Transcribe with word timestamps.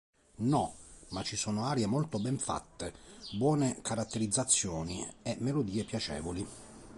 No, 0.37 0.73
ma 1.09 1.21
ci 1.21 1.35
sono 1.35 1.65
arie 1.67 1.85
molto 1.85 2.17
ben 2.19 2.39
fatte, 2.39 2.91
buone 3.37 3.81
caratterizzazioni, 3.83 5.07
e 5.21 5.37
melodie 5.39 5.83
piacevoli. 5.83 6.43